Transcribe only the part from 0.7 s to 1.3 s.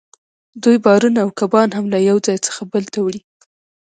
بارونه او